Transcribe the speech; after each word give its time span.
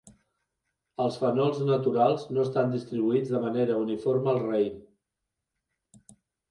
Els 1.05 1.19
fenols 1.23 1.59
naturals 1.67 2.25
no 2.37 2.47
estan 2.47 2.73
distribuïts 2.77 3.31
de 3.37 3.43
manera 3.47 3.79
uniforme 3.87 4.35
al 4.35 4.43
raïm. 4.49 4.83